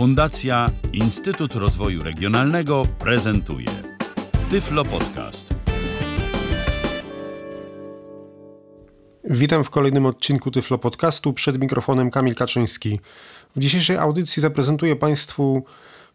[0.00, 3.66] Fundacja Instytut Rozwoju Regionalnego prezentuje
[4.50, 5.54] Tyflo Podcast.
[9.24, 11.32] Witam w kolejnym odcinku Tyflo Podcastu.
[11.32, 13.00] Przed mikrofonem Kamil Kaczyński.
[13.56, 15.64] W dzisiejszej audycji zaprezentuję Państwu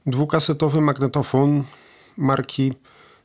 [0.06, 1.64] dwukasetowy magnetofon
[2.18, 2.74] marki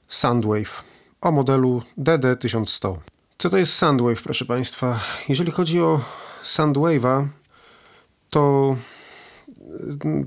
[0.08, 0.84] Soundwave
[1.20, 2.96] o modelu DD1100.
[3.38, 5.00] Co to jest Soundwave, proszę Państwa?
[5.29, 6.00] Jeżeli chodzi o
[6.45, 7.27] Soundwave'a,
[8.30, 8.77] to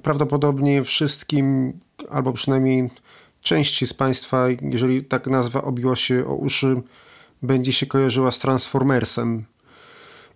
[0.04, 1.74] prawdopodobnie wszystkim,
[2.10, 2.90] albo przynajmniej
[3.42, 6.82] części z Państwa, jeżeli tak nazwa obiła się o uszy,
[7.42, 9.46] będzie się kojarzyła z Transformersem.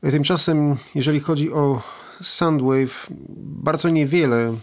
[0.02, 1.81] Tymczasem, jeżeli chodzi o
[2.22, 3.08] Soundwave,
[3.40, 4.54] bardzo niewiele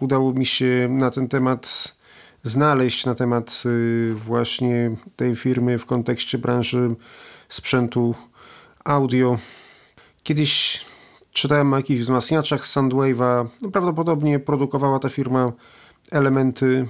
[0.00, 1.94] udało mi się na ten temat
[2.42, 6.94] znaleźć, na temat y, właśnie tej firmy w kontekście branży
[7.48, 8.14] sprzętu
[8.84, 9.38] audio.
[10.22, 10.84] Kiedyś
[11.32, 13.46] czytałem o jakichś wzmacniaczach Soundwave'a.
[13.62, 15.52] No, prawdopodobnie produkowała ta firma
[16.10, 16.86] elementy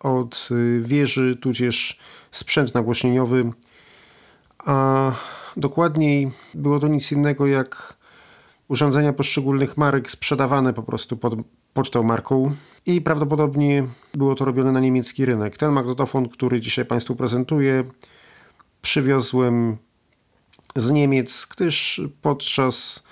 [0.00, 1.98] od y, wieży, tudzież
[2.30, 3.52] sprzęt nagłośnieniowy,
[4.58, 5.12] a
[5.56, 7.96] dokładniej było to nic innego jak
[8.68, 11.34] urządzenia poszczególnych marek sprzedawane po prostu pod,
[11.72, 12.52] pod tą marką
[12.86, 15.56] i prawdopodobnie było to robione na niemiecki rynek.
[15.56, 17.84] Ten magnetofon, który dzisiaj Państwu prezentuję,
[18.82, 19.76] przywiozłem
[20.76, 23.02] z Niemiec, gdyż podczas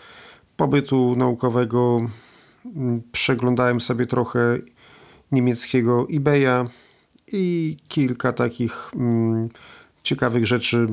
[0.59, 2.01] pobytu naukowego
[2.77, 4.59] mm, przeglądałem sobie trochę
[5.33, 6.69] niemieckiego eBaya
[7.33, 9.48] i kilka takich mm,
[10.03, 10.86] ciekawych rzeczy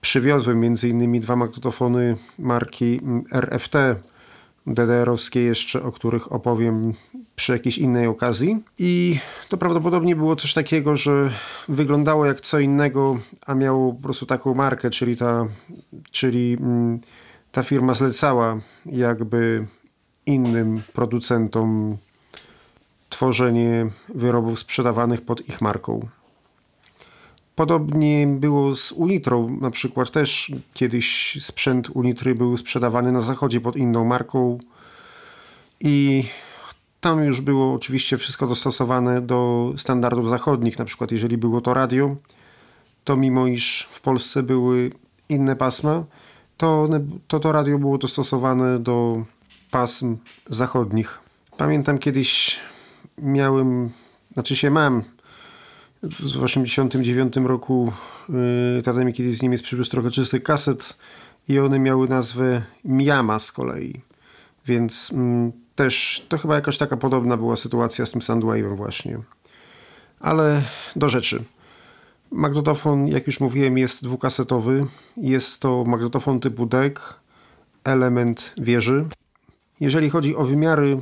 [0.00, 3.76] przywiozłem, między innymi dwa magnetofony marki mm, RFT,
[4.66, 6.92] DDR-owskie jeszcze, o których opowiem
[7.36, 8.62] przy jakiejś innej okazji.
[8.78, 11.30] I to prawdopodobnie było coś takiego, że
[11.68, 15.46] wyglądało jak co innego, a miało po prostu taką markę, czyli ta,
[16.10, 17.00] czyli, mm,
[17.54, 19.66] ta firma zlecała jakby
[20.26, 21.96] innym producentom
[23.08, 26.08] tworzenie wyrobów sprzedawanych pod ich marką.
[27.56, 33.76] Podobnie było z Unitrą, na przykład też kiedyś sprzęt Unitry był sprzedawany na zachodzie pod
[33.76, 34.58] inną marką
[35.80, 36.24] i
[37.00, 42.16] tam już było oczywiście wszystko dostosowane do standardów zachodnich, na przykład jeżeli było to radio,
[43.04, 44.90] to mimo iż w Polsce były
[45.28, 46.04] inne pasma,
[46.56, 46.88] to,
[47.28, 49.24] to to radio było dostosowane do
[49.70, 50.16] pasm
[50.48, 51.20] zachodnich.
[51.56, 52.60] Pamiętam kiedyś
[53.18, 53.90] miałem,
[54.32, 55.02] znaczy się mam
[56.02, 57.92] w 89 roku
[58.28, 60.96] yy, tata mi kiedyś z Niemiec przywiózł trochę czystych kaset
[61.48, 64.00] i one miały nazwę Miama z kolei.
[64.66, 69.18] Więc mm, też to chyba jakaś taka podobna była sytuacja z tym Soundwave'em właśnie.
[70.20, 70.62] Ale
[70.96, 71.44] do rzeczy.
[72.34, 74.86] Magnetofon, jak już mówiłem, jest dwukasetowy.
[75.16, 77.20] Jest to magnetofon typu deck,
[77.84, 79.04] element wieży.
[79.80, 81.00] Jeżeli chodzi o wymiary,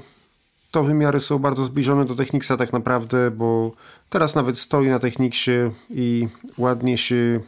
[0.71, 3.73] to wymiary są bardzo zbliżone do Technicsa tak naprawdę, bo
[4.11, 5.53] teraz nawet stoi na Technicsie
[5.91, 6.29] i
[6.59, 7.41] ładnie się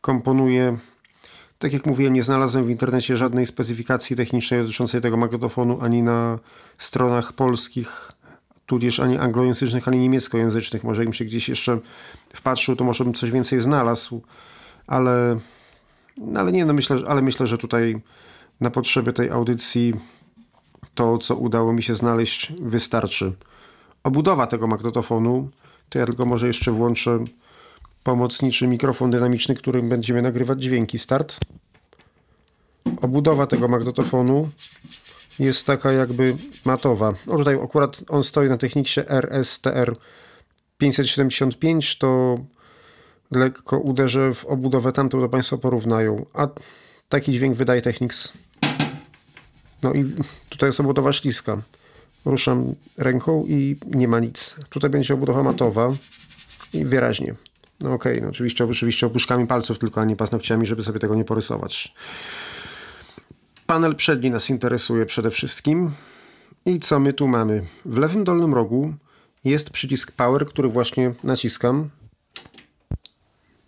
[0.00, 0.76] komponuje.
[1.58, 6.38] Tak jak mówiłem, nie znalazłem w internecie żadnej specyfikacji technicznej dotyczącej tego magnetofonu ani na
[6.78, 8.12] stronach polskich,
[8.66, 10.84] tudzież ani anglojęzycznych, ani niemieckojęzycznych.
[10.84, 11.78] Może im się gdzieś jeszcze
[12.34, 14.22] wpatrzył, to może bym coś więcej znalazł,
[14.86, 15.38] ale,
[16.36, 18.00] ale nie, no myślę, ale myślę, że tutaj
[18.60, 19.94] na potrzeby tej audycji
[20.94, 23.32] to, co udało mi się znaleźć, wystarczy.
[24.04, 25.50] Obudowa tego magnetofonu,
[25.88, 27.24] to ja tylko może jeszcze włączę
[28.02, 30.98] pomocniczy mikrofon dynamiczny, którym będziemy nagrywać dźwięki.
[30.98, 31.36] Start.
[33.02, 34.50] Obudowa tego magnetofonu
[35.38, 37.12] jest taka jakby matowa.
[37.26, 39.96] O tutaj akurat on stoi na techniksie RSTR
[40.78, 42.38] 575, to
[43.30, 46.26] lekko uderzę w obudowę tamtą, to Państwo porównają.
[46.34, 46.48] A
[47.08, 48.32] taki dźwięk wydaje Technics
[49.84, 50.04] no i
[50.48, 51.56] tutaj jest obudowa śliska.
[52.24, 54.56] Ruszam ręką i nie ma nic.
[54.70, 55.92] Tutaj będzie obudowa matowa
[56.72, 57.34] i wyraźnie.
[57.80, 61.14] No okej, okay, no oczywiście, oczywiście opuszkami palców tylko, a nie paznokciami, żeby sobie tego
[61.14, 61.94] nie porysować.
[63.66, 65.90] Panel przedni nas interesuje przede wszystkim.
[66.66, 67.62] I co my tu mamy?
[67.84, 68.94] W lewym dolnym rogu
[69.44, 71.90] jest przycisk Power, który właśnie naciskam.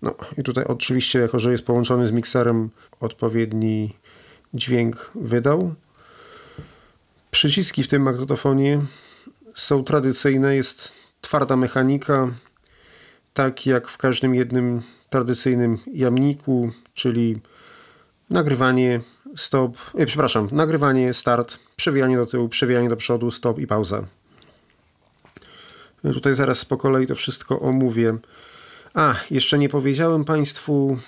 [0.02, 2.70] No i tutaj oczywiście, jako że jest połączony z mikserem,
[3.00, 3.96] odpowiedni
[4.54, 5.74] dźwięk wydał.
[7.30, 8.80] Przyciski w tym magnetofonie
[9.54, 12.30] są tradycyjne, jest twarda mechanika,
[13.34, 17.40] tak jak w każdym jednym tradycyjnym jamniku, czyli
[18.30, 19.00] nagrywanie,
[19.36, 24.04] stop, e, przepraszam, nagrywanie, start, przewijanie do tyłu, przewijanie do przodu, stop i pauza.
[26.12, 28.18] Tutaj zaraz po kolei to wszystko omówię.
[28.94, 30.98] A, jeszcze nie powiedziałem Państwu,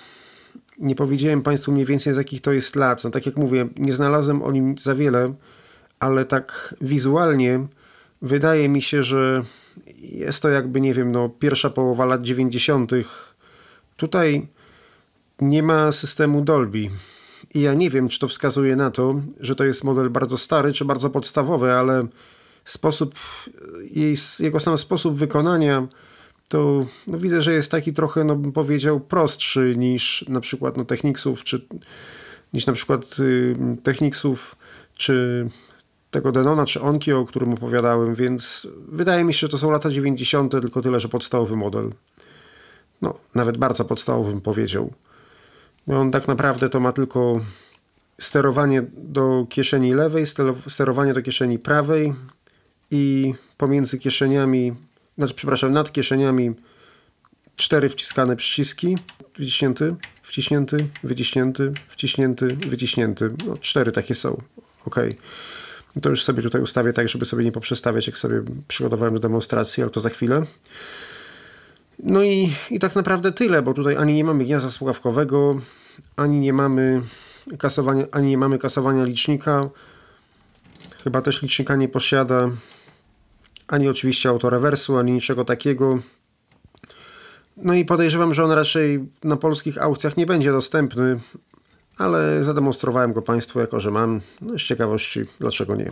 [0.77, 3.03] nie powiedziałem Państwu mniej więcej z jakich to jest lat.
[3.03, 5.33] No tak jak mówię, nie znalazłem o nim za wiele,
[5.99, 7.67] ale tak wizualnie
[8.21, 9.43] wydaje mi się, że
[9.97, 12.91] jest to jakby, nie wiem, no, pierwsza połowa lat 90.
[13.97, 14.47] Tutaj
[15.41, 16.89] nie ma systemu Dolby.
[17.53, 20.73] I ja nie wiem, czy to wskazuje na to, że to jest model bardzo stary,
[20.73, 22.07] czy bardzo podstawowy, ale
[22.65, 23.15] sposób,
[23.91, 25.87] jej, jego sam sposób wykonania
[26.49, 30.85] to no widzę, że jest taki trochę, no bym powiedział, prostszy niż na przykład no,
[30.85, 31.67] Technicsów, czy
[32.53, 33.55] niż na przykład y,
[34.95, 35.47] czy
[36.11, 39.89] tego Denona, czy Onki, o którym opowiadałem, więc wydaje mi się, że to są lata
[39.89, 41.93] 90., tylko tyle, że podstawowy model.
[43.01, 44.93] No, nawet bardzo podstawowy bym powiedział.
[45.87, 47.39] On tak naprawdę to ma tylko
[48.19, 50.25] sterowanie do kieszeni lewej,
[50.67, 52.13] sterowanie do kieszeni prawej
[52.91, 54.73] i pomiędzy kieszeniami,
[55.17, 56.51] znaczy przepraszam, nad kieszeniami
[57.55, 58.97] cztery wciskane przyciski,
[59.33, 63.33] wciśnięty, wciśnięty, wyciśnięty, wciśnięty, wyciśnięty.
[63.47, 64.41] No, cztery takie są.
[64.85, 64.95] Ok.
[66.01, 69.83] To już sobie tutaj ustawię tak, żeby sobie nie poprzestawiać, jak sobie przygotowałem do demonstracji,
[69.83, 70.45] ale to za chwilę.
[71.99, 75.61] No i, i tak naprawdę tyle, bo tutaj ani nie mamy gniazda słuchawkowego,
[76.15, 77.01] ani nie mamy
[77.57, 79.69] kasowania, ani nie mamy kasowania licznika.
[81.03, 82.49] Chyba też licznika nie posiada
[83.69, 85.99] ani oczywiście autorewersu, ani niczego takiego.
[87.57, 91.19] No i podejrzewam, że on raczej na polskich aukcjach nie będzie dostępny,
[91.97, 94.21] ale zademonstrowałem go Państwu jako, że mam.
[94.41, 95.91] No z ciekawości, dlaczego nie.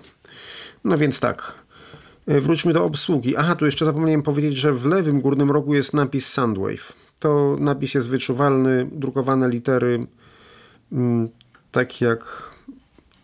[0.83, 1.56] No więc tak,
[2.27, 3.38] e, wróćmy do obsługi.
[3.38, 6.94] Aha, tu jeszcze zapomniałem powiedzieć, że w lewym górnym rogu jest napis Soundwave.
[7.19, 10.07] To napis jest wyczuwalny, drukowane litery,
[10.91, 11.29] mm,
[11.71, 12.51] tak jak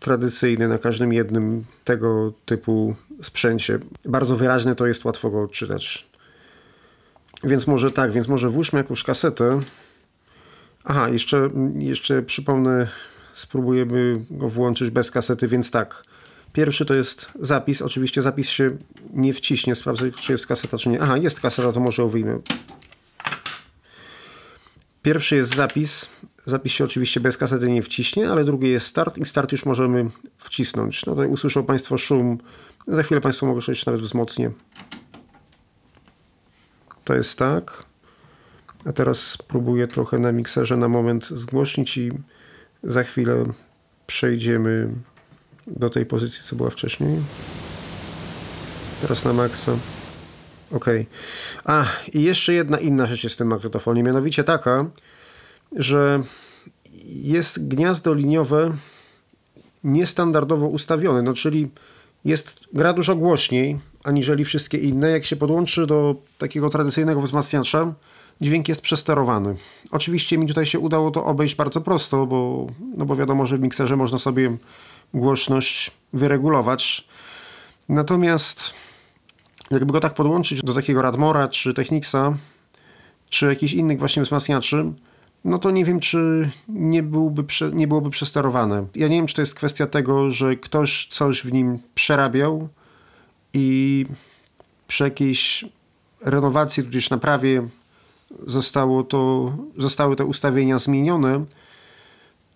[0.00, 3.78] tradycyjny na każdym jednym tego typu sprzęcie.
[4.04, 6.08] Bardzo wyraźne to jest, łatwo go odczytać.
[7.44, 9.60] Więc może tak, więc może włóżmy jakąś kasetę.
[10.84, 12.88] Aha, jeszcze, jeszcze przypomnę,
[13.32, 16.04] spróbujemy go włączyć bez kasety, więc tak.
[16.52, 17.82] Pierwszy to jest zapis.
[17.82, 18.76] Oczywiście zapis się
[19.12, 19.74] nie wciśnie.
[19.74, 21.02] Sprawdzę, czy jest kaseta, czy nie.
[21.02, 22.38] Aha, jest kaseta, to może ją wyjmę.
[25.02, 26.08] Pierwszy jest zapis.
[26.46, 30.06] Zapis się oczywiście bez kasety nie wciśnie, ale drugi jest start i start już możemy
[30.38, 31.06] wcisnąć.
[31.06, 32.38] No tutaj usłyszą Państwo szum.
[32.88, 34.50] Za chwilę Państwo mogą słyszeć nawet wzmocnię.
[37.04, 37.84] To jest tak.
[38.84, 42.10] A teraz spróbuję trochę na mikserze na moment zgłośnić i
[42.82, 43.44] za chwilę
[44.06, 44.94] przejdziemy
[45.66, 47.20] do tej pozycji, co była wcześniej.
[49.00, 49.72] Teraz na maksa.
[50.70, 50.84] Ok.
[51.64, 54.86] A, i jeszcze jedna inna rzecz jest w tym magnetofonie, mianowicie taka,
[55.72, 56.22] że
[57.06, 58.72] jest gniazdo liniowe
[59.84, 61.70] niestandardowo ustawione, no czyli
[62.24, 65.10] jest, gra dużo głośniej aniżeli wszystkie inne.
[65.10, 67.94] Jak się podłączy do takiego tradycyjnego wzmacniacza,
[68.40, 69.56] dźwięk jest przesterowany.
[69.90, 72.66] Oczywiście mi tutaj się udało to obejść bardzo prosto, bo,
[72.96, 74.56] no bo wiadomo, że w mikserze można sobie
[75.14, 77.08] głośność wyregulować.
[77.88, 78.74] Natomiast
[79.70, 82.34] jakby go tak podłączyć do takiego Radmora, czy Technicsa,
[83.28, 84.92] czy jakichś innych właśnie wzmacniaczy,
[85.44, 88.86] no to nie wiem, czy nie, byłby, nie byłoby przesterowane.
[88.96, 92.68] Ja nie wiem, czy to jest kwestia tego, że ktoś coś w nim przerabiał
[93.52, 94.06] i
[94.86, 95.64] przy jakiejś
[96.20, 97.68] renowacji, tudzież naprawie
[98.46, 101.44] zostało to, zostały te ustawienia zmienione,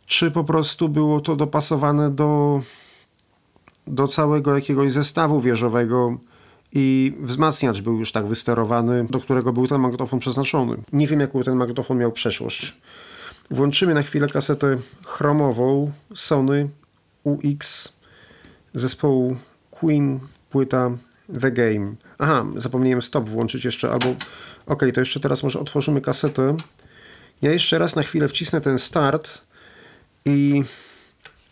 [0.07, 2.63] czy po prostu było to dopasowane do,
[3.87, 6.19] do całego jakiegoś zestawu wieżowego
[6.73, 10.77] i wzmacniacz był już tak wysterowany, do którego był ten magnetofon przeznaczony.
[10.93, 12.77] Nie wiem, jaką ten magnetofon miał przeszłość.
[13.51, 16.69] Włączymy na chwilę kasetę chromową Sony
[17.25, 17.93] UX
[18.75, 19.37] zespołu
[19.71, 20.21] Queen,
[20.51, 20.91] płyta
[21.41, 21.95] The Game.
[22.19, 24.15] Aha, zapomniałem stop włączyć jeszcze, albo
[24.67, 26.57] ok, to jeszcze teraz może otworzymy kasetę.
[27.43, 29.41] Ja jeszcze raz na chwilę wcisnę ten start
[30.25, 30.63] i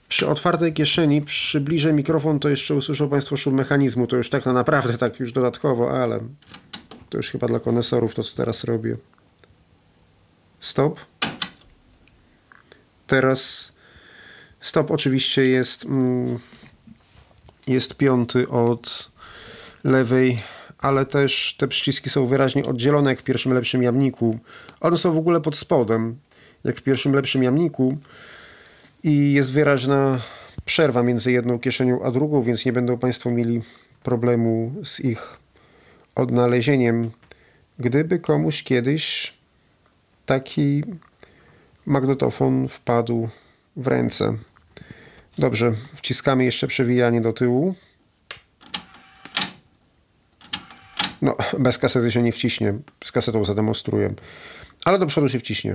[0.09, 4.07] przy otwartej kieszeni przybliżę mikrofon, to jeszcze usłyszą Państwo szum mechanizmu.
[4.07, 6.21] To już tak na naprawdę, tak już dodatkowo, ale
[7.11, 8.97] to już chyba dla konesorów to, co teraz robię.
[10.61, 11.01] Stop.
[13.07, 13.73] Teraz
[14.61, 16.39] stop oczywiście jest, mm,
[17.67, 19.11] jest piąty od
[19.85, 20.43] lewej,
[20.79, 24.39] ale też te przyciski są wyraźnie oddzielone jak w pierwszym lepszym jamniku.
[24.81, 26.19] One są w ogóle pod spodem,
[26.65, 27.99] jak w pierwszym lepszym jamniku
[29.03, 30.21] i jest wyraźna
[30.65, 33.63] przerwa między jedną kieszenią a drugą, więc nie będą Państwo mieli
[34.03, 35.39] problemu z ich
[36.15, 37.11] odnalezieniem.
[37.79, 39.35] Gdyby komuś kiedyś
[40.27, 40.85] taki
[41.87, 43.29] magnetofon wpadł
[43.77, 44.37] w ręce.
[45.39, 47.75] Dobrze, wciskamy jeszcze przewijanie do tyłu.
[51.23, 52.75] No, bez kasety się nie wciśnie.
[53.05, 54.15] Z kasetą zademonstruję.
[54.85, 55.75] Ale do przodu się wciśnie.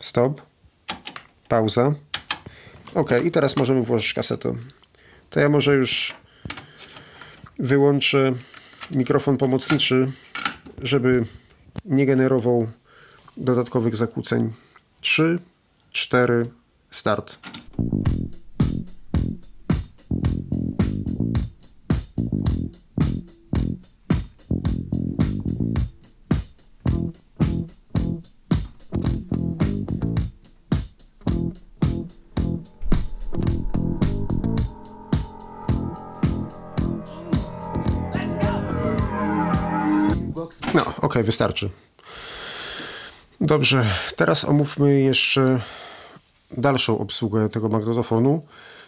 [0.00, 0.42] Stop.
[1.48, 1.94] Pauza.
[2.94, 4.54] Ok, i teraz możemy włożyć kasetę.
[5.30, 6.14] To ja może już
[7.58, 8.32] wyłączę
[8.90, 10.12] mikrofon pomocniczy,
[10.82, 11.24] żeby
[11.84, 12.68] nie generował
[13.36, 14.52] dodatkowych zakłóceń.
[15.00, 15.38] 3,
[15.92, 16.50] 4,
[16.90, 17.38] start.
[41.10, 41.70] Okay, wystarczy.
[43.40, 43.86] Dobrze,
[44.16, 45.60] teraz omówmy jeszcze
[46.50, 48.46] dalszą obsługę tego magnetofonu,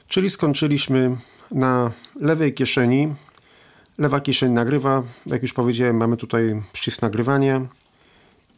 [0.08, 1.16] czyli skończyliśmy
[1.50, 3.14] na lewej kieszeni.
[3.98, 7.66] Lewa kieszeń nagrywa, jak już powiedziałem, mamy tutaj przycisk nagrywania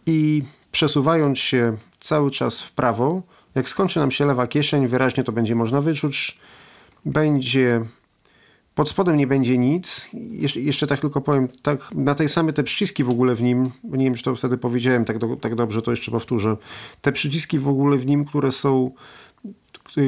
[0.07, 0.43] i
[0.73, 3.23] przesuwając się cały czas w prawo,
[3.55, 6.39] jak skończy nam się lewa kieszeń, wyraźnie to będzie można wyczuć,
[7.05, 7.85] będzie
[8.75, 10.09] pod spodem nie będzie nic.
[10.13, 13.71] Jeszcze, jeszcze tak tylko powiem, tak, na tej samej te przyciski w ogóle w nim,
[13.85, 16.57] nie wiem, czy to wtedy powiedziałem tak, do, tak dobrze, to jeszcze powtórzę.
[17.01, 18.91] Te przyciski w ogóle w nim, które są,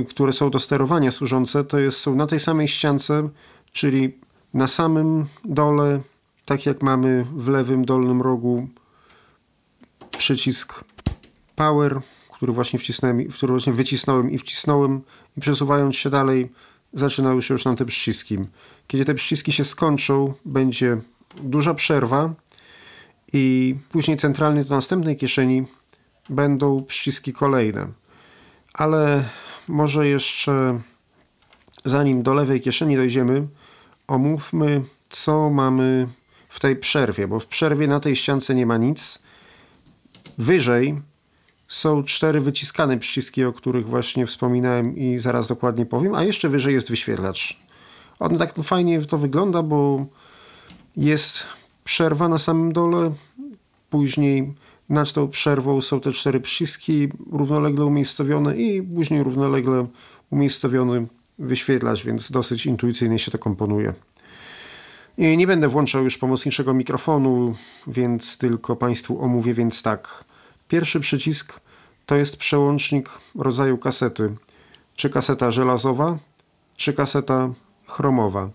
[0.08, 3.28] które są do sterowania służące, to jest, są na tej samej ściance,
[3.72, 4.18] czyli
[4.54, 6.00] na samym dole,
[6.44, 8.68] tak jak mamy w lewym dolnym rogu
[10.18, 10.84] przycisk
[11.56, 12.00] power,
[12.32, 12.78] który właśnie
[13.30, 15.02] który właśnie wycisnąłem i wcisnąłem
[15.36, 16.50] i przesuwając się dalej
[16.96, 18.38] zaczynały się już nam te przyciski.
[18.86, 20.96] Kiedy te przyciski się skończą, będzie
[21.42, 22.34] duża przerwa
[23.32, 25.64] i później centralnie do następnej kieszeni
[26.30, 27.86] będą przyciski kolejne.
[28.74, 29.24] Ale
[29.68, 30.80] może jeszcze
[31.84, 33.46] zanim do lewej kieszeni dojdziemy,
[34.06, 36.08] omówmy, co mamy
[36.48, 39.18] w tej przerwie, bo w przerwie na tej ściance nie ma nic.
[40.38, 41.02] Wyżej
[41.68, 46.74] są cztery wyciskane przyciski, o których właśnie wspominałem i zaraz dokładnie powiem, a jeszcze wyżej
[46.74, 47.60] jest wyświetlacz.
[48.18, 50.06] On tak fajnie to wygląda, bo
[50.96, 51.42] jest
[51.84, 53.12] przerwa na samym dole,
[53.90, 54.54] później
[54.88, 59.86] nad tą przerwą są te cztery przyciski równolegle umiejscowione i później równolegle
[60.30, 61.06] umiejscowiony
[61.38, 63.94] wyświetlacz, więc dosyć intuicyjnie się to komponuje.
[65.18, 67.54] I nie będę włączał już pomocniczego mikrofonu,
[67.86, 70.24] więc tylko Państwu omówię, więc tak.
[70.68, 71.60] Pierwszy przycisk
[72.06, 74.34] to jest przełącznik rodzaju kasety.
[74.96, 76.18] Czy kaseta żelazowa,
[76.76, 77.50] czy kaseta
[77.86, 78.50] chromowa.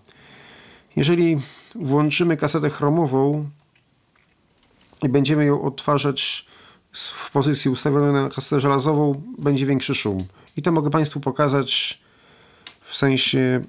[0.95, 1.37] Jeżeli
[1.75, 3.49] włączymy kasetę chromową
[5.03, 6.45] i będziemy ją odtwarzać
[6.93, 10.25] w pozycji ustawionej na kasetę żelazową, będzie większy szum.
[10.57, 12.01] I to mogę Państwu pokazać
[12.85, 13.61] w sensie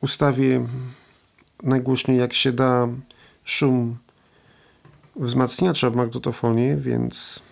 [0.00, 0.66] ustawię
[1.62, 2.88] najgłośniej jak się da
[3.44, 3.96] szum
[5.16, 7.42] wzmacniacza w magnetofonie, więc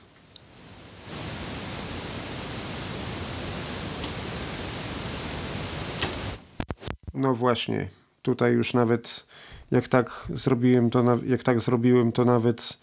[7.14, 7.88] no właśnie,
[8.22, 9.26] tutaj już nawet
[9.70, 12.78] jak tak zrobiłem to, jak tak zrobiłem to nawet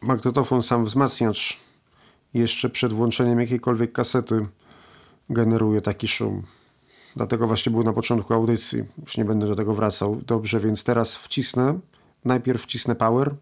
[0.00, 1.58] magnetofon sam wzmacniacz
[2.34, 4.46] jeszcze przed włączeniem jakiejkolwiek kasety
[5.30, 6.42] generuje taki szum.
[7.16, 8.84] Dlatego właśnie był na początku audycji.
[9.02, 10.20] Już nie będę do tego wracał.
[10.26, 11.78] Dobrze, więc teraz wcisnę.
[12.26, 13.34] Najpierw wcisnę power.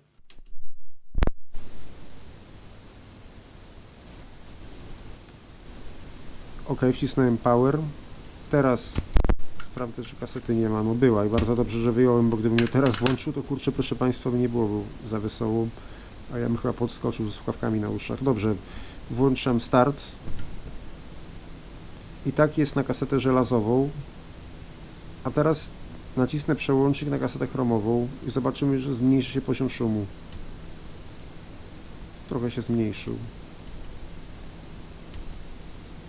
[6.68, 7.78] Ok, wcisnąłem power.
[8.50, 8.94] Teraz
[9.64, 10.82] sprawdzę, czy kasety nie ma.
[10.82, 13.96] No była i bardzo dobrze, że wyjąłem, bo gdybym ją teraz włączył, to kurczę, proszę
[13.96, 15.66] Państwa, by nie było za wesoło.
[16.34, 18.22] A ja bym chyba podskoczył z słuchawkami na uszach.
[18.22, 18.54] Dobrze,
[19.10, 20.02] włączam start.
[22.26, 23.90] I tak jest na kasetę żelazową.
[25.24, 25.70] A teraz
[26.16, 30.06] nacisnę przełącznik na kasetę chromową i zobaczymy, że zmniejszy się poziom szumu.
[32.28, 33.16] Trochę się zmniejszył.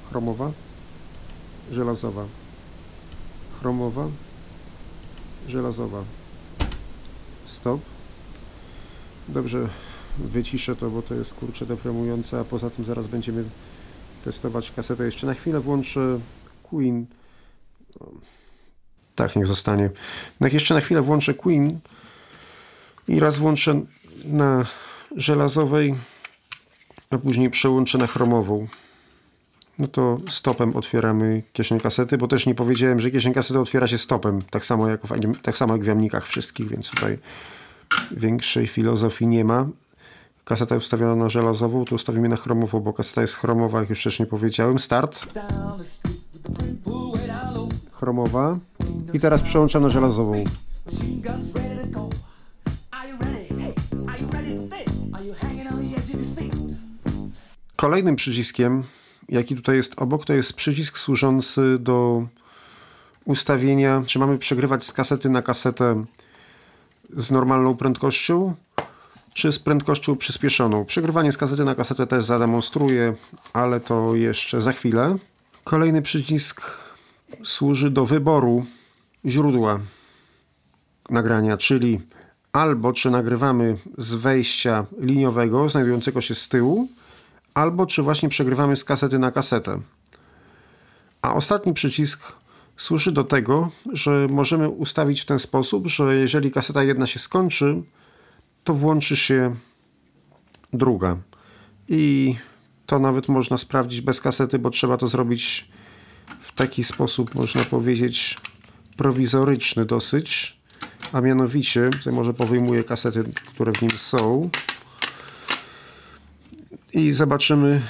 [0.09, 0.51] Chromowa,
[1.71, 2.25] żelazowa.
[3.59, 4.07] Chromowa,
[5.47, 6.03] żelazowa.
[7.45, 7.81] Stop.
[9.27, 9.69] Dobrze,
[10.17, 13.43] wyciszę to, bo to jest kurczę depremujące, a poza tym zaraz będziemy
[14.24, 15.05] testować kasetę.
[15.05, 16.19] Jeszcze na chwilę włączę
[16.63, 17.05] Queen.
[19.15, 19.89] Tak, niech zostanie.
[20.39, 21.79] No jeszcze na chwilę włączę Queen
[23.07, 23.81] i raz włączę
[24.25, 24.65] na
[25.15, 25.95] żelazowej,
[27.10, 28.67] a później przełączę na chromową.
[29.79, 33.98] No to stopem otwieramy kieszeń kasety, bo też nie powiedziałem, że kieszeń kasety otwiera się
[33.98, 37.17] stopem, tak samo jak w, tak samo jak w jamnikach wszystkich, więc tutaj
[38.12, 39.67] większej filozofii nie ma.
[40.45, 44.27] Kaseta ustawiona na żelazową, to ustawimy na chromową, bo kaseta jest chromowa, jak już wcześniej
[44.27, 44.79] powiedziałem.
[44.79, 45.25] Start.
[47.91, 48.60] Chromowa.
[49.13, 50.43] I teraz przełączam na żelazową.
[57.75, 58.83] Kolejnym przyciskiem,
[59.29, 62.27] jaki tutaj jest obok, to jest przycisk służący do
[63.25, 66.05] ustawienia, czy mamy przegrywać z kasety na kasetę
[67.17, 68.55] z normalną prędkością,
[69.33, 70.85] czy z prędkością przyspieszoną.
[70.85, 73.15] Przegrywanie z kasety na kasetę też zademonstruję,
[73.53, 75.17] ale to jeszcze za chwilę.
[75.63, 76.84] Kolejny przycisk
[77.43, 78.65] służy do wyboru
[79.25, 79.79] źródła
[81.09, 81.99] nagrania, czyli
[82.53, 86.87] albo czy nagrywamy z wejścia liniowego znajdującego się z tyłu,
[87.53, 89.81] albo czy właśnie przegrywamy z kasety na kasetę.
[91.21, 92.33] A ostatni przycisk
[92.77, 97.83] służy do tego, że możemy ustawić w ten sposób, że jeżeli kaseta jedna się skończy,
[98.63, 99.55] to włączy się
[100.73, 101.17] druga.
[101.89, 102.35] I
[102.85, 105.69] to nawet można sprawdzić bez kasety, bo trzeba to zrobić
[106.55, 108.38] taki sposób, można powiedzieć,
[108.97, 110.59] prowizoryczny dosyć.
[111.12, 114.50] A mianowicie, tutaj może powyjmuję kasety, które w nim są.
[116.93, 117.81] I zobaczymy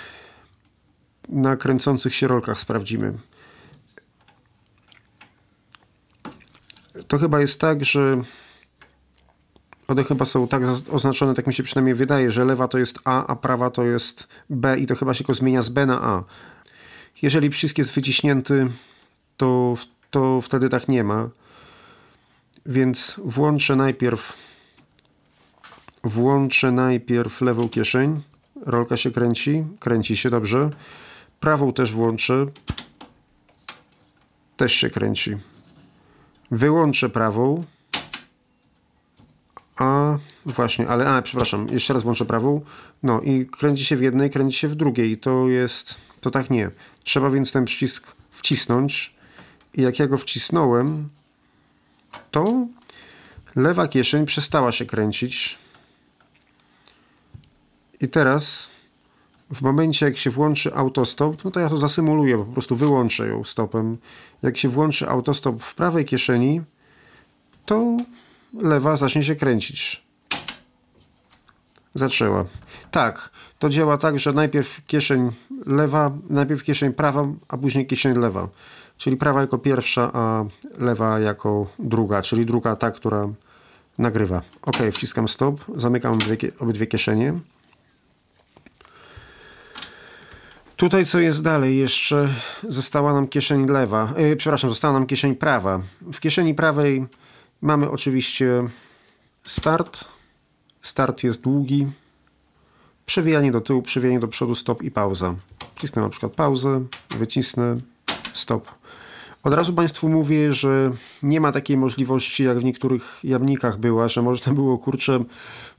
[1.29, 3.13] na kręcących się rolkach, sprawdzimy.
[7.07, 8.21] To chyba jest tak, że
[9.87, 13.27] one chyba są tak oznaczone, tak mi się przynajmniej wydaje, że lewa to jest A,
[13.27, 16.23] a prawa to jest B i to chyba się go zmienia z B na A.
[17.21, 18.67] Jeżeli przycisk jest wyciśnięty,
[19.37, 19.75] to,
[20.11, 21.29] to wtedy tak nie ma.
[22.65, 24.37] Więc włączę najpierw
[26.05, 28.21] włączę najpierw lewą kieszeń.
[28.61, 30.69] Rolka się kręci, kręci się dobrze.
[31.39, 32.45] Prawą też włączę.
[34.57, 35.37] Też się kręci.
[36.51, 37.63] Wyłączę prawą.
[39.77, 42.61] A właśnie, ale a przepraszam, jeszcze raz włączę prawą.
[43.03, 45.17] No i kręci się w jednej, kręci się w drugiej.
[45.17, 46.71] To jest, to tak nie.
[47.03, 49.15] Trzeba więc ten przycisk wcisnąć.
[49.73, 51.09] I jak ja go wcisnąłem,
[52.31, 52.67] to
[53.55, 55.57] lewa kieszeń przestała się kręcić.
[58.01, 58.69] I teraz
[59.53, 63.43] w momencie jak się włączy autostop, no to ja to zasymuluję, po prostu wyłączę ją
[63.43, 63.97] stopem.
[64.41, 66.61] Jak się włączy autostop w prawej kieszeni,
[67.65, 67.97] to
[68.53, 70.04] lewa zacznie się kręcić.
[71.95, 72.45] Zaczęła.
[72.91, 73.29] Tak,
[73.59, 75.31] to działa tak, że najpierw kieszeń
[75.65, 78.47] lewa, najpierw kieszeń prawa, a później kieszeń lewa.
[78.97, 80.45] Czyli prawa jako pierwsza, a
[80.77, 83.29] lewa jako druga, czyli druga ta, która
[83.97, 84.41] nagrywa.
[84.61, 87.33] Ok, wciskam stop, zamykam obydwie, obydwie kieszenie.
[90.75, 91.77] Tutaj co jest dalej?
[91.77, 92.29] Jeszcze
[92.69, 95.79] została nam kieszeń lewa, yy, przepraszam, została nam kieszeń prawa.
[96.13, 97.05] W kieszeni prawej
[97.61, 98.63] mamy oczywiście
[99.43, 100.14] start.
[100.85, 101.87] Start jest długi.
[103.05, 105.35] Przewijanie do tyłu, przewijanie do przodu, stop i pauza.
[105.75, 106.85] Wcisnę na przykład pauzę,
[107.17, 107.75] wycisnę,
[108.33, 108.71] stop.
[109.43, 110.91] Od razu Państwu mówię, że
[111.23, 115.23] nie ma takiej możliwości, jak w niektórych jamnikach była, że można było, kurczę,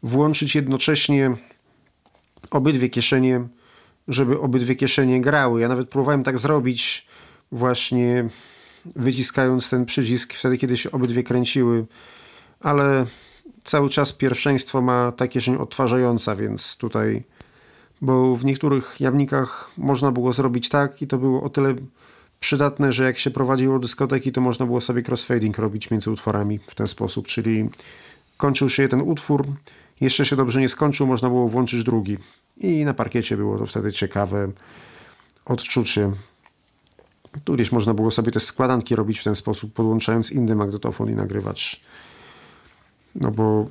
[0.02, 1.36] włączyć jednocześnie
[2.50, 3.48] obydwie kieszenie
[4.08, 5.60] żeby obydwie kieszenie grały.
[5.60, 7.06] Ja nawet próbowałem tak zrobić,
[7.52, 8.28] właśnie
[8.96, 11.86] wyciskając ten przycisk wtedy, kiedy się obydwie kręciły,
[12.60, 13.06] ale
[13.66, 17.22] cały czas pierwszeństwo ma ta kieszeń odtwarzająca, więc tutaj,
[18.00, 21.74] bo w niektórych jamnikach można było zrobić tak i to było o tyle
[22.40, 26.74] przydatne, że jak się prowadziło dyskoteki, to można było sobie crossfading robić między utworami w
[26.74, 27.70] ten sposób, czyli
[28.36, 29.46] kończył się jeden utwór,
[30.00, 32.18] jeszcze się dobrze nie skończył, można było włączyć drugi.
[32.56, 34.48] I na parkiecie było to wtedy ciekawe
[35.44, 36.12] odczucie.
[37.44, 41.14] Tu gdzieś można było sobie te składanki robić w ten sposób, podłączając inny magnetofon i
[41.14, 41.80] nagrywać.
[43.20, 43.66] No bo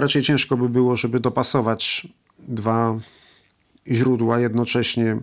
[0.00, 2.98] raczej ciężko by było, żeby dopasować dwa
[3.90, 5.16] źródła jednocześnie.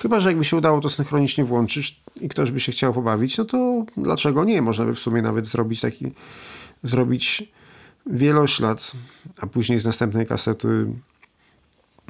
[0.00, 3.44] Chyba, że jakby się udało to synchronicznie włączyć i ktoś by się chciał pobawić, no
[3.44, 4.62] to dlaczego nie?
[4.62, 6.12] Można by w sumie nawet zrobić taki,
[6.82, 7.52] zrobić
[8.06, 8.92] wieloślad,
[9.40, 10.86] a później z następnej kasety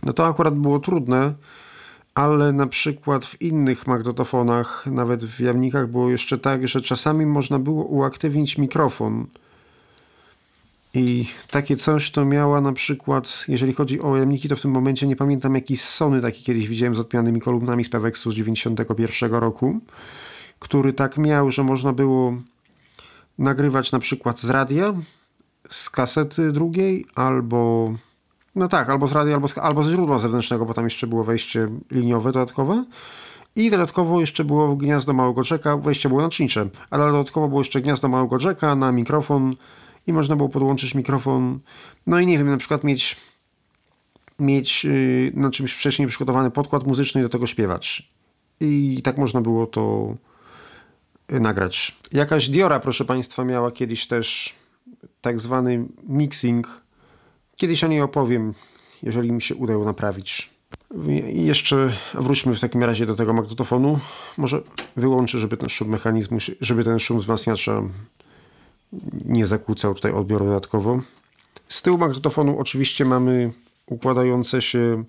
[0.03, 1.35] no to akurat było trudne,
[2.15, 7.59] ale na przykład w innych magnetofonach, nawet w jamnikach było jeszcze tak, że czasami można
[7.59, 9.27] było uaktywnić mikrofon.
[10.95, 15.07] I takie coś to miała na przykład, jeżeli chodzi o jamniki, to w tym momencie
[15.07, 19.81] nie pamiętam jakiś Sony taki kiedyś widziałem z odpianymi kolumnami z Peweksu z 91 roku,
[20.59, 22.35] który tak miał, że można było
[23.39, 24.95] nagrywać na przykład z radia,
[25.69, 27.93] z kasety drugiej, albo
[28.55, 31.25] no tak, albo z radia, albo z, albo z źródła zewnętrznego, bo tam jeszcze było
[31.25, 32.85] wejście liniowe dodatkowe.
[33.57, 38.09] I dodatkowo jeszcze było gniazdo małego czeka, wejście było nacznicze, ale dodatkowo było jeszcze gniazdo
[38.09, 39.55] małego czeka na mikrofon
[40.07, 41.61] i można było podłączyć mikrofon,
[42.07, 43.17] no i nie wiem, na przykład mieć
[44.39, 48.13] mieć yy, na czymś wcześniej przygotowany podkład muzyczny i do tego śpiewać.
[48.61, 50.15] I tak można było to
[51.33, 51.97] yy, nagrać.
[52.13, 54.55] Jakaś Diora, proszę Państwa, miała kiedyś też
[55.21, 56.83] tak zwany mixing
[57.63, 58.55] Kiedyś o niej opowiem,
[59.03, 60.51] jeżeli mi się uda ją naprawić.
[61.33, 63.99] I jeszcze wróćmy w takim razie do tego magnetofonu.
[64.39, 64.63] Może
[64.97, 67.83] wyłączę, żeby ten szum mechanizmu, żeby ten szum wzmacniacza
[69.25, 71.01] nie zakłócał tutaj odbioru dodatkowo.
[71.69, 73.53] Z tyłu magnetofonu oczywiście mamy
[73.87, 75.05] układające się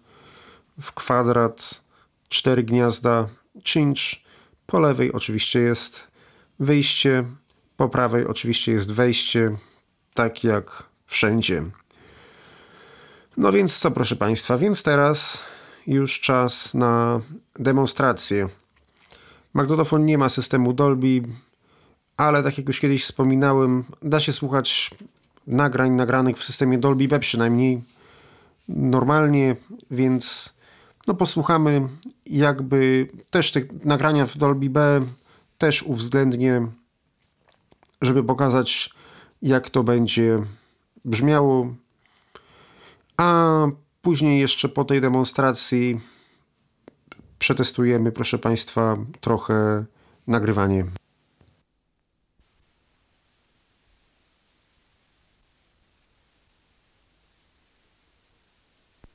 [0.82, 1.84] w kwadrat
[2.30, 3.28] cztery gniazda
[3.64, 4.00] cinch.
[4.66, 6.08] Po lewej oczywiście jest
[6.60, 7.24] wyjście,
[7.78, 9.58] po prawej oczywiście jest wejście,
[10.14, 11.64] tak jak wszędzie.
[13.38, 15.44] No więc co, proszę Państwa, więc teraz
[15.88, 17.22] już czas na
[17.56, 18.50] demonstrację.
[19.54, 21.22] Magnetofon nie ma systemu Dolby,
[22.18, 24.92] ale tak jak już kiedyś wspominałem, da się słuchać
[25.48, 27.82] nagrań nagranych w systemie Dolby B przynajmniej
[28.68, 29.56] normalnie,
[29.92, 30.54] więc
[31.08, 31.88] no posłuchamy
[32.26, 35.02] jakby też te nagrania w Dolby B
[35.58, 36.68] też uwzględnię,
[38.02, 38.90] żeby pokazać
[39.42, 40.40] jak to będzie
[41.06, 41.76] brzmiało.
[43.18, 43.68] A
[44.02, 46.00] później jeszcze po tej demonstracji
[47.40, 49.86] przetestujemy, proszę Państwa, trochę
[50.28, 50.86] nagrywanie.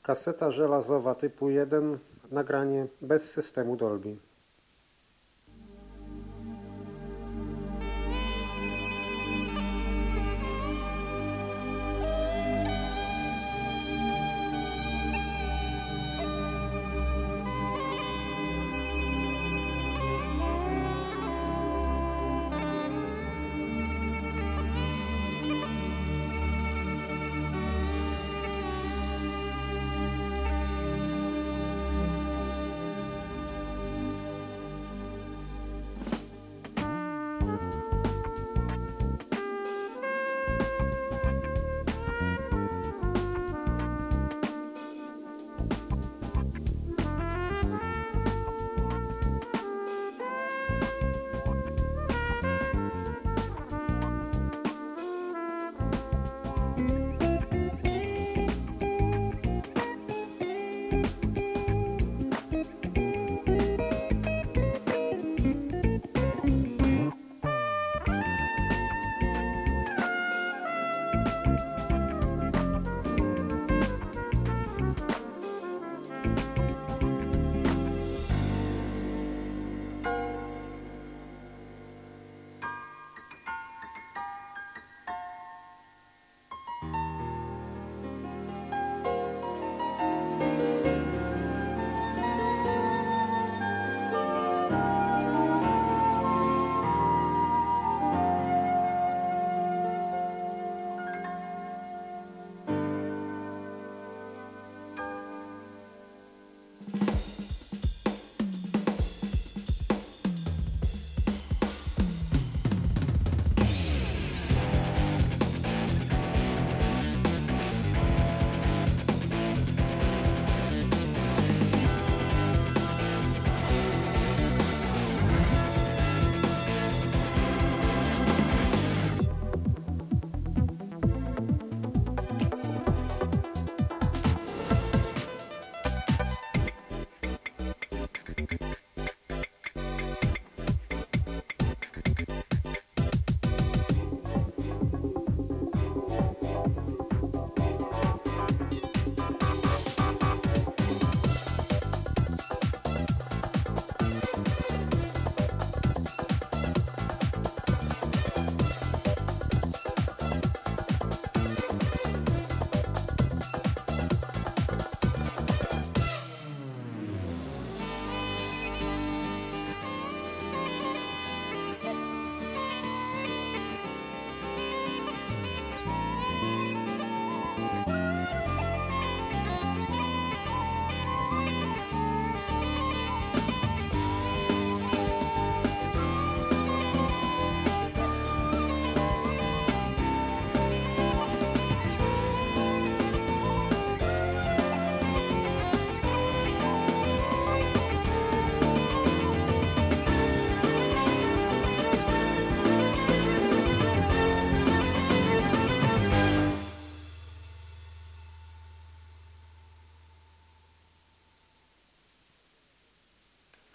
[0.09, 1.99] Kaseta żelazowa typu 1,
[2.31, 4.17] nagranie bez systemu Dolby.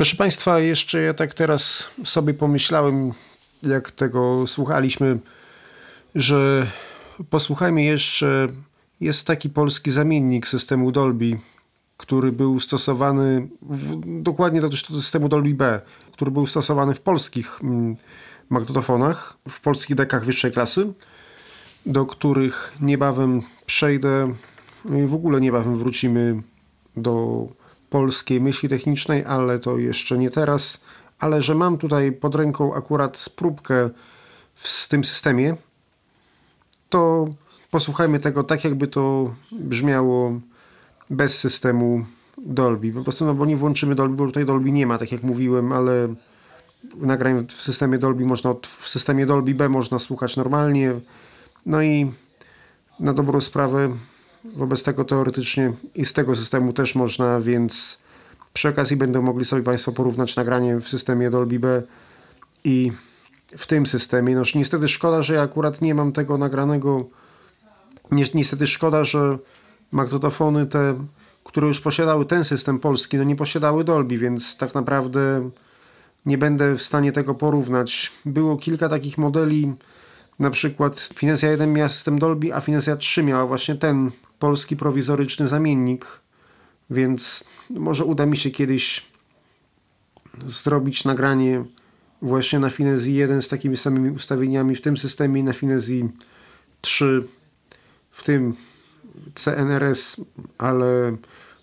[0.00, 3.12] Proszę Państwa, jeszcze ja tak teraz sobie pomyślałem,
[3.62, 5.18] jak tego słuchaliśmy,
[6.14, 6.66] że
[7.30, 8.48] posłuchajmy jeszcze,
[9.00, 11.38] jest taki polski zamiennik systemu Dolby,
[11.96, 15.80] który był stosowany w, dokładnie do systemu Dolby B,
[16.12, 17.96] który był stosowany w polskich mm,
[18.50, 20.92] magnetofonach, w polskich dekach wyższej klasy,
[21.86, 24.34] do których niebawem przejdę.
[24.84, 26.42] W ogóle niebawem wrócimy
[26.96, 27.46] do
[27.90, 30.80] polskiej myśli technicznej, ale to jeszcze nie teraz.
[31.18, 33.90] Ale że mam tutaj pod ręką akurat próbkę
[34.54, 35.56] w tym systemie,
[36.88, 37.28] to
[37.70, 40.40] posłuchajmy tego tak, jakby to brzmiało
[41.10, 42.04] bez systemu
[42.38, 42.92] Dolby.
[42.92, 45.72] Po prostu, no bo nie włączymy Dolby, bo tutaj Dolby nie ma, tak jak mówiłem,
[45.72, 46.14] ale
[46.96, 50.92] nagrań w systemie Dolby można, w systemie Dolby B można słuchać normalnie.
[51.66, 52.12] No i
[53.00, 53.88] na dobrą sprawę
[54.44, 57.98] Wobec tego teoretycznie i z tego systemu też można, więc
[58.52, 61.82] przy okazji będą mogli sobie Państwo porównać nagranie w systemie Dolby B
[62.64, 62.92] i
[63.56, 64.34] w tym systemie.
[64.34, 67.04] No niestety szkoda, że ja akurat nie mam tego nagranego.
[68.34, 69.38] Niestety szkoda, że
[69.92, 71.04] magnetofony te,
[71.44, 75.50] które już posiadały ten system polski, no nie posiadały Dolby, więc tak naprawdę
[76.26, 78.12] nie będę w stanie tego porównać.
[78.24, 79.72] Było kilka takich modeli,
[80.38, 85.48] na przykład Finesia 1 miała system Dolby, a Finesia 3 miała właśnie ten polski prowizoryczny
[85.48, 86.06] zamiennik,
[86.90, 89.06] więc może uda mi się kiedyś
[90.46, 91.64] zrobić nagranie
[92.22, 96.08] właśnie na Finezji 1 z takimi samymi ustawieniami w tym systemie na Finezji
[96.80, 97.24] 3
[98.10, 98.54] w tym
[99.34, 100.16] CNRS,
[100.58, 101.16] ale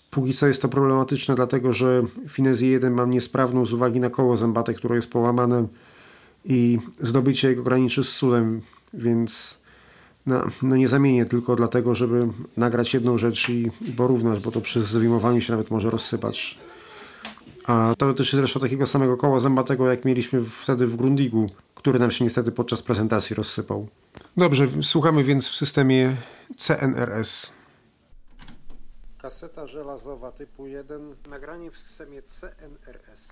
[0.09, 4.37] póki co jest to problematyczne, dlatego że Finezji 1 mam niesprawną z uwagi na koło
[4.37, 5.67] zębate, które jest połamane
[6.45, 8.61] i zdobycie jego graniczy z sudem,
[8.93, 9.59] więc
[10.27, 14.83] no, no, nie zamienię tylko dlatego, żeby nagrać jedną rzecz i, porównać, bo to przy
[14.83, 16.59] zwimowaniu się nawet może rozsypać.
[17.65, 22.11] A to jest zresztą takiego samego koła zębatego, jak mieliśmy wtedy w Grundigu, który nam
[22.11, 23.87] się niestety podczas prezentacji rozsypał.
[24.37, 26.17] Dobrze, słuchamy więc w systemie
[26.55, 27.51] CNRS.
[29.17, 33.27] Kaseta żelazowa typu 1, nagranie w systemie CNRS.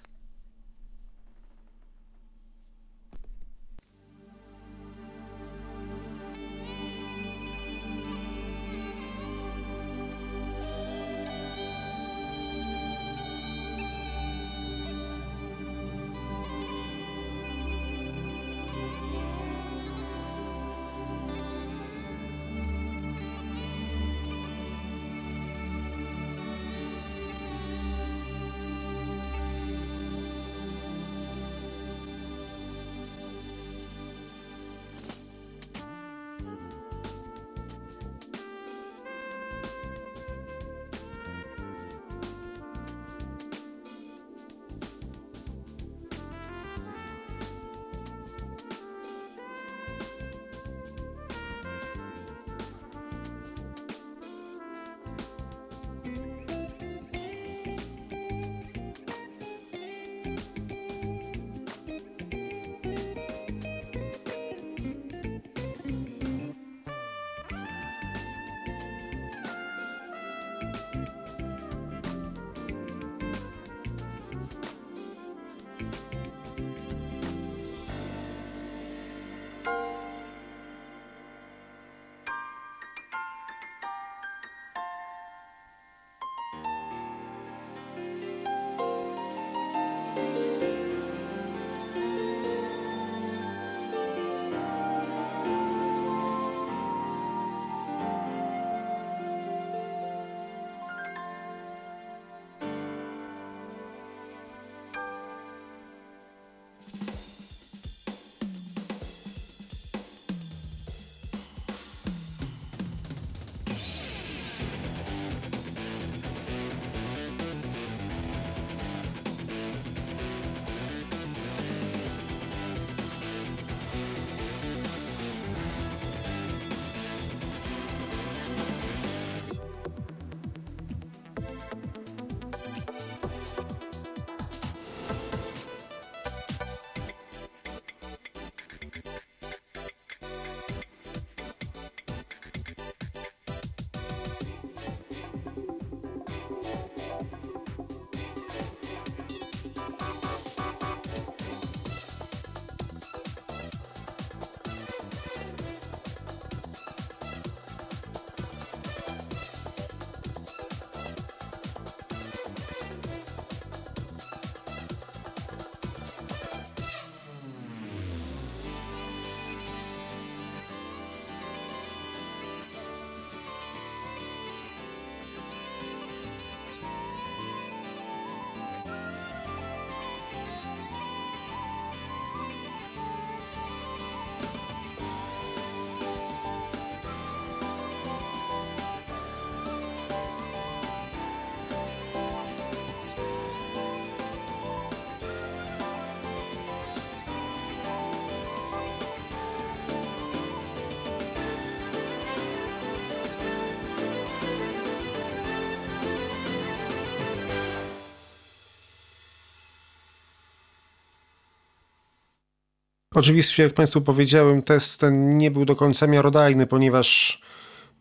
[213.15, 217.41] Oczywiście, jak Państwu powiedziałem, test ten nie był do końca miarodajny, ponieważ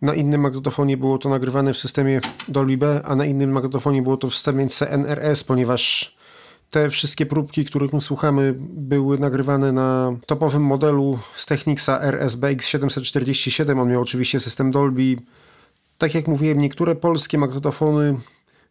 [0.03, 4.16] na innym magnetofonie było to nagrywane w systemie Dolby B, a na innym magnetofonie było
[4.16, 6.14] to w systemie CNRS, ponieważ
[6.70, 13.78] te wszystkie próbki, których my słuchamy, były nagrywane na topowym modelu z Technicsa RSBX 747.
[13.80, 15.16] On miał oczywiście system Dolby.
[15.99, 18.16] Tak jak mówiłem, niektóre polskie magnetofony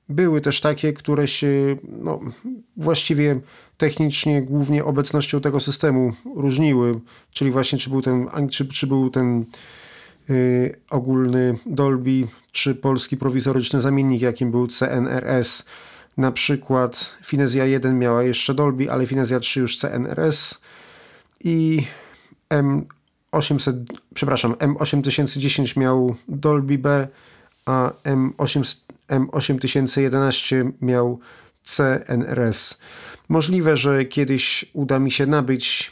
[0.09, 2.19] były też takie, które się no,
[2.77, 3.39] właściwie
[3.77, 6.99] technicznie głównie obecnością tego systemu różniły,
[7.31, 9.45] czyli właśnie czy był ten, czy, czy był ten
[10.29, 15.65] yy, ogólny Dolby, czy polski prowizoryczny zamiennik, jakim był CNRS.
[16.17, 20.59] Na przykład Finezja 1 miała jeszcze Dolby, ale Finezja 3 już CNRS
[21.43, 21.83] i
[22.49, 23.83] M800,
[24.13, 27.07] przepraszam, M8010 miał Dolby B,
[27.65, 28.75] a M8,
[29.19, 31.19] M8011 miał
[31.63, 32.77] CNRS.
[33.29, 35.91] Możliwe, że kiedyś uda mi się nabyć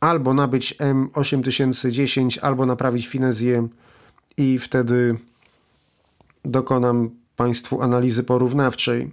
[0.00, 3.68] albo nabyć M8010, albo naprawić Finezję
[4.36, 5.16] i wtedy
[6.44, 9.10] dokonam Państwu analizy porównawczej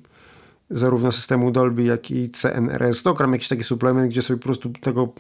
[0.70, 3.04] zarówno systemu Dolby, jak i CNRS.
[3.04, 5.14] Dogram jakiś taki suplement, gdzie sobie po prostu tego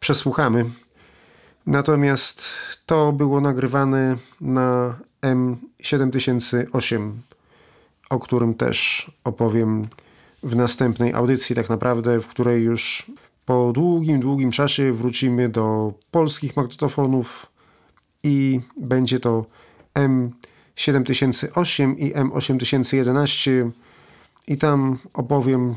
[0.00, 0.64] przesłuchamy.
[1.66, 2.48] Natomiast
[2.86, 7.12] to było nagrywane na M7008,
[8.12, 9.88] o którym też opowiem
[10.42, 13.10] w następnej audycji, tak naprawdę, w której już
[13.46, 17.46] po długim, długim czasie wrócimy do polskich magnetofonów
[18.22, 19.46] i będzie to
[19.94, 23.70] M7008 i M8011
[24.48, 25.74] i tam opowiem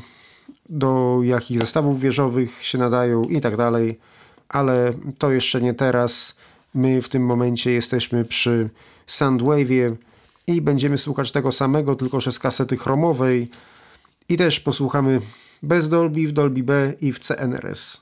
[0.68, 3.98] do jakich zestawów wieżowych się nadają i tak dalej,
[4.48, 6.36] ale to jeszcze nie teraz.
[6.74, 8.70] My w tym momencie jesteśmy przy
[9.06, 9.96] Soundwave'ie
[10.46, 13.50] i będziemy słuchać tego samego, tylko że z kasety chromowej
[14.28, 15.20] i też posłuchamy
[15.62, 18.00] bez Dolby, w Dolby B i w CNRS.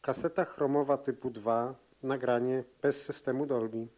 [0.00, 3.97] Kaseta chromowa typu 2, nagranie bez systemu Dolby.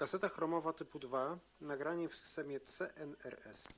[0.00, 3.68] Kaseta chromowa typu 2, nagranie w systemie CNRS.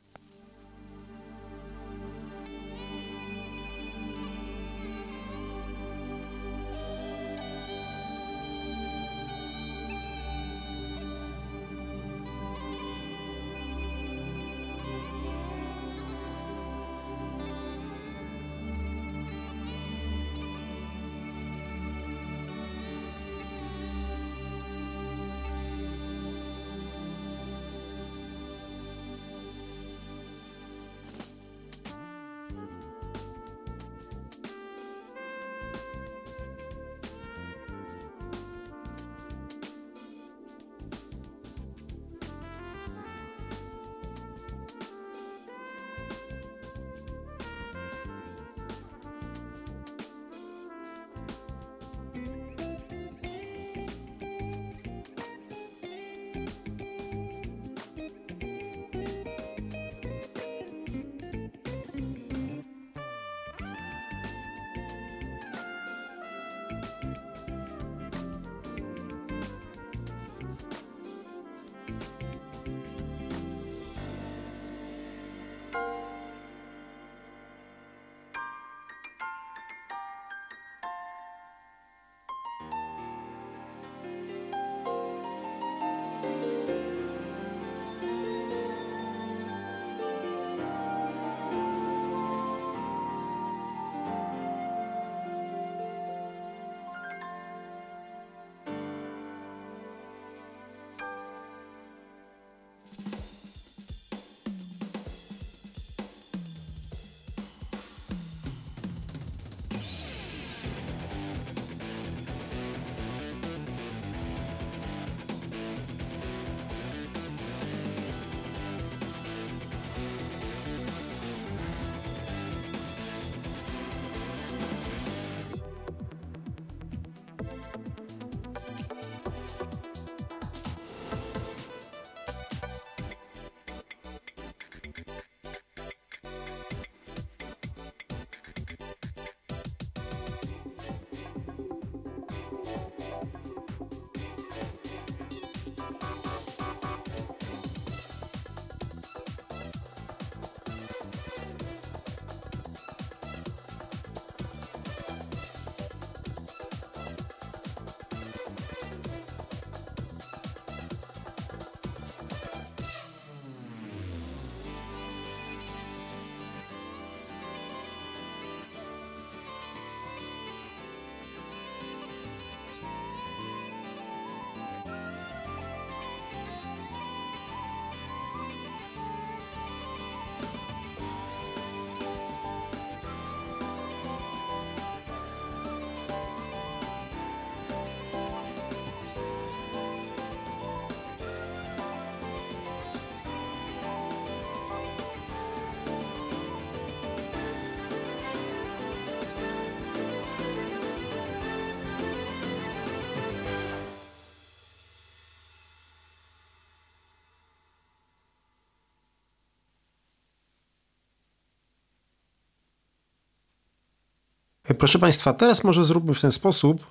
[214.79, 216.87] Proszę Państwa, teraz może zróbmy w ten sposób,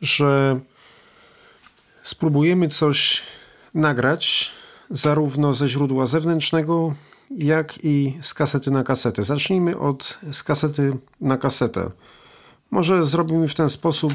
[0.00, 0.60] że
[2.02, 3.22] spróbujemy coś
[3.74, 4.50] nagrać
[4.90, 6.94] zarówno ze źródła zewnętrznego,
[7.30, 9.24] jak i z kasety na kasetę.
[9.24, 11.90] Zacznijmy od z kasety na kasetę.
[12.70, 14.14] Może zrobimy w ten sposób,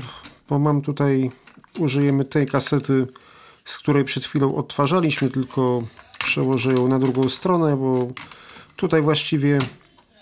[0.49, 1.31] bo mam tutaj,
[1.79, 3.07] użyjemy tej kasety,
[3.65, 5.83] z której przed chwilą odtwarzaliśmy, tylko
[6.19, 8.07] przełożę ją na drugą stronę, bo
[8.75, 9.59] tutaj właściwie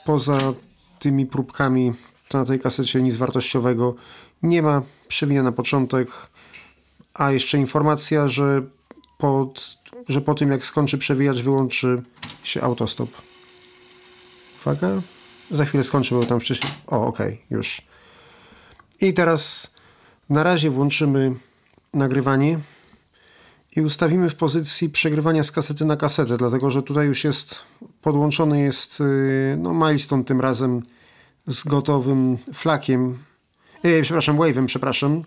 [0.06, 0.38] poza
[1.00, 1.94] tymi próbkami
[2.28, 3.96] to na tej kasecie nic wartościowego
[4.44, 4.82] nie ma.
[5.08, 6.08] Przewinę na początek,
[7.14, 8.62] a jeszcze informacja, że,
[9.18, 12.02] pod, że po tym jak skończy przewijać wyłączy
[12.44, 13.10] się autostop.
[14.62, 15.02] Uwaga.
[15.52, 16.72] Za chwilę skończy, bo tam wcześniej...
[16.88, 17.20] O, ok,
[17.50, 17.82] już.
[19.02, 19.74] I teraz
[20.30, 21.36] na razie włączymy
[21.94, 22.60] nagrywanie
[23.76, 27.62] i ustawimy w pozycji przegrywania z kasety na kasetę, dlatego że tutaj już jest
[28.02, 30.82] podłączony jest y, no, milestone tym razem
[31.48, 33.18] z gotowym flakiem,
[33.84, 35.24] e, przepraszam, wave'em, przepraszam.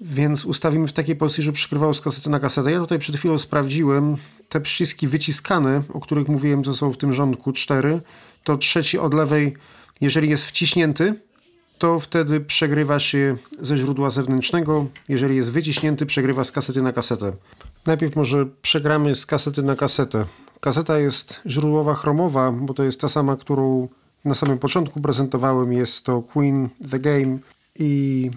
[0.00, 2.72] Więc ustawimy w takiej pozycji, że przegrywało z kasety na kasetę.
[2.72, 4.16] Ja tutaj przed chwilą sprawdziłem
[4.48, 8.00] te przyciski wyciskane, o których mówiłem, co są w tym rządku, cztery.
[8.44, 9.56] To trzeci od lewej,
[10.00, 11.14] jeżeli jest wciśnięty,
[11.78, 14.86] to wtedy przegrywa się ze źródła zewnętrznego.
[15.08, 17.32] Jeżeli jest wyciśnięty, przegrywa z kasety na kasetę.
[17.86, 20.24] Najpierw może przegramy z kasety na kasetę.
[20.60, 23.88] Kaseta jest źródłowa chromowa, bo to jest ta sama, którą
[24.24, 25.72] na samym początku prezentowałem.
[25.72, 27.38] Jest to Queen The Game
[27.78, 28.30] i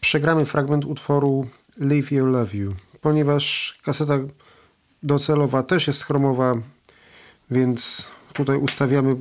[0.00, 1.46] przegramy fragment utworu
[1.78, 4.18] Live You Love You, ponieważ kaseta
[5.02, 6.54] docelowa też jest chromowa,
[7.50, 9.16] więc tutaj ustawiamy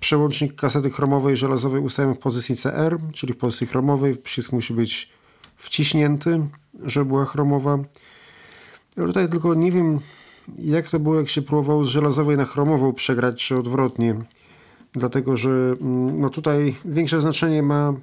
[0.00, 4.16] przełącznik kasety chromowej żelazowej ustawiamy w pozycji CR, czyli w pozycji chromowej.
[4.16, 5.10] Przycisk musi być
[5.56, 6.46] wciśnięty,
[6.82, 7.78] żeby była chromowa.
[8.94, 10.00] Tutaj tylko nie wiem,
[10.58, 14.14] jak to było, jak się próbowało z żelazowej na chromową przegrać, czy odwrotnie.
[14.92, 17.94] Dlatego, że mm, no tutaj większe znaczenie ma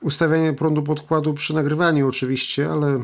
[0.00, 3.00] ustawianie prądu podkładu przy nagrywaniu oczywiście, ale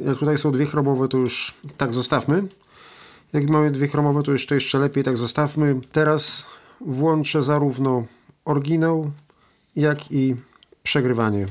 [0.00, 2.42] jak tutaj są dwie chromowe, to już tak zostawmy.
[3.32, 5.80] Jak mamy dwie chromowe, to jeszcze, jeszcze lepiej tak zostawmy.
[5.92, 6.46] Teraz
[6.80, 8.04] włączę zarówno
[8.44, 9.10] oryginał,
[9.76, 10.36] jak i
[10.82, 11.46] przegrywanie.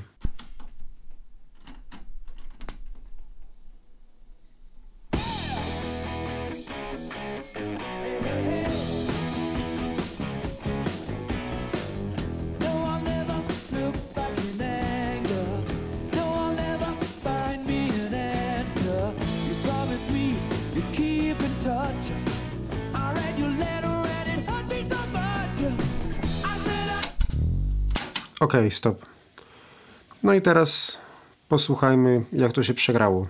[28.39, 29.05] Ok, stop.
[30.23, 30.97] No i teraz
[31.49, 33.27] posłuchajmy, jak to się przegrało.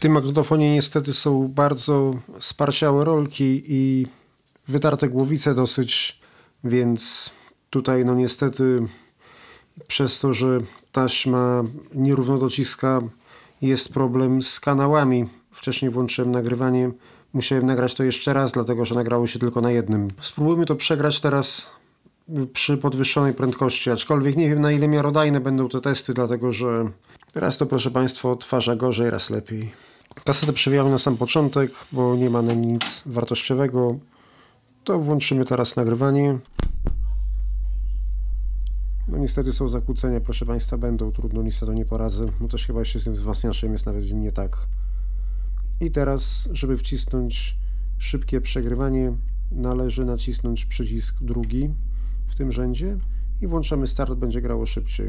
[0.00, 4.06] W tym magnetofonie niestety są bardzo sparciałe rolki i
[4.68, 6.20] wytarte głowice dosyć,
[6.64, 7.30] więc
[7.70, 8.82] tutaj no niestety
[9.88, 10.60] przez to, że
[10.92, 13.00] taśma nierówno dociska
[13.62, 15.26] jest problem z kanałami.
[15.52, 16.90] Wcześniej włączyłem nagrywanie,
[17.32, 20.08] musiałem nagrać to jeszcze raz, dlatego że nagrało się tylko na jednym.
[20.20, 21.70] Spróbujmy to przegrać teraz
[22.52, 26.90] przy podwyższonej prędkości, aczkolwiek nie wiem na ile miarodajne będą te testy, dlatego że
[27.34, 29.89] raz to proszę Państwa odtwarza gorzej, raz lepiej.
[30.14, 33.98] Kasetę przewijamy na sam początek, bo nie ma na nic wartościowego.
[34.84, 36.38] To włączymy teraz nagrywanie.
[39.08, 42.26] No niestety są zakłócenia, proszę Państwa, będą, trudno, to nie poradzę.
[42.40, 44.66] No też chyba jeszcze z tym wzmacniaczem jest nawet nie tak.
[45.80, 47.56] I teraz, żeby wcisnąć
[47.98, 49.12] szybkie przegrywanie,
[49.52, 51.70] należy nacisnąć przycisk drugi
[52.28, 52.98] w tym rzędzie
[53.40, 55.08] i włączamy start, będzie grało szybciej.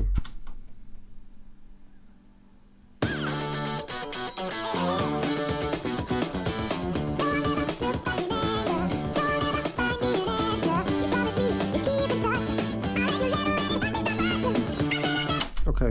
[15.82, 15.88] Ok,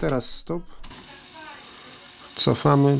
[0.00, 0.62] teraz stop.
[2.34, 2.98] Cofamy.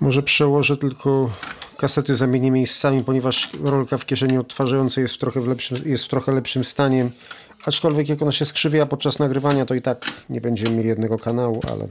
[0.00, 1.30] Może przełożę tylko
[1.76, 6.08] kasety zamienię miejscami, ponieważ rolka w kieszeni odtwarzającej jest w trochę, w lepszym, jest w
[6.08, 7.10] trochę lepszym stanie.
[7.66, 11.60] Aczkolwiek jak ona się skrzywia podczas nagrywania, to i tak nie będziemy mieli jednego kanału,
[11.72, 11.88] ale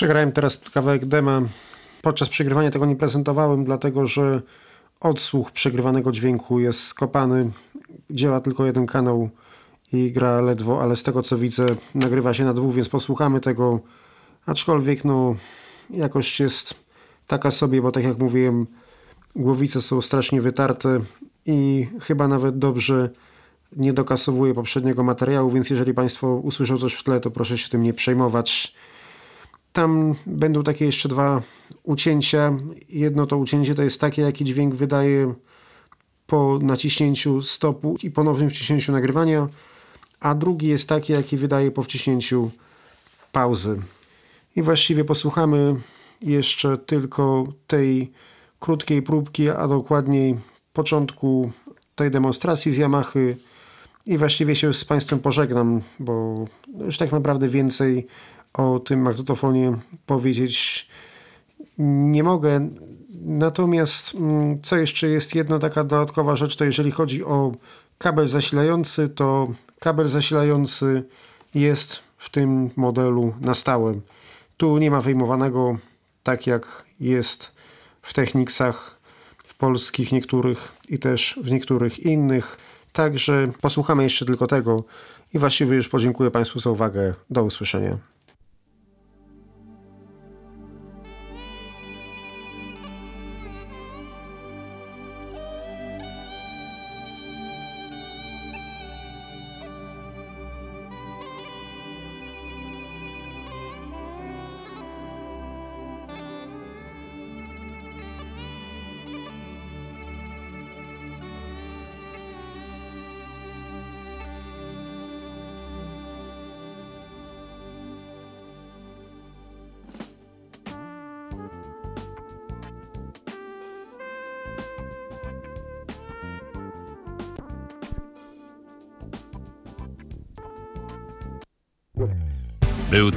[0.00, 1.42] Przegrałem teraz kawałek dema.
[2.02, 4.42] Podczas przegrywania tego nie prezentowałem, dlatego że
[5.00, 7.50] odsłuch przegrywanego dźwięku jest skopany.
[8.10, 9.30] Działa tylko jeden kanał
[9.92, 13.80] i gra ledwo, ale z tego co widzę nagrywa się na dwóch, więc posłuchamy tego.
[14.46, 15.34] Aczkolwiek no
[15.90, 16.74] jakość jest
[17.26, 18.66] taka sobie, bo tak jak mówiłem
[19.36, 21.00] głowice są strasznie wytarte
[21.46, 23.10] i chyba nawet dobrze
[23.76, 27.82] nie dokasowuje poprzedniego materiału, więc jeżeli Państwo usłyszą coś w tle, to proszę się tym
[27.82, 28.74] nie przejmować.
[29.72, 31.42] Tam będą takie jeszcze dwa
[31.82, 32.56] ucięcia.
[32.88, 35.34] Jedno to ucięcie to jest takie, jaki dźwięk wydaje
[36.26, 39.48] po naciśnięciu stopu i ponownym wciśnięciu nagrywania,
[40.20, 42.50] a drugi jest taki, jaki wydaje po wciśnięciu
[43.32, 43.80] pauzy.
[44.56, 45.76] I właściwie posłuchamy
[46.22, 48.12] jeszcze tylko tej
[48.60, 50.36] krótkiej próbki, a dokładniej
[50.72, 51.50] początku
[51.94, 53.20] tej demonstracji z Yamaha
[54.06, 56.44] i właściwie się z Państwem pożegnam, bo
[56.78, 58.06] już tak naprawdę więcej
[58.54, 60.88] o tym magnetofonie powiedzieć
[61.78, 62.68] nie mogę.
[63.20, 67.52] Natomiast mm, co jeszcze jest jedna taka dodatkowa rzecz, to jeżeli chodzi o
[67.98, 69.48] kabel zasilający, to
[69.80, 71.04] kabel zasilający
[71.54, 74.00] jest w tym modelu na stałe.
[74.56, 75.76] Tu nie ma wyjmowanego
[76.22, 77.52] tak jak jest
[78.02, 79.00] w Technicsach,
[79.44, 82.56] w polskich niektórych i też w niektórych innych.
[82.92, 84.84] Także posłuchamy jeszcze tylko tego
[85.34, 87.14] i właściwie już podziękuję Państwu za uwagę.
[87.30, 88.09] Do usłyszenia.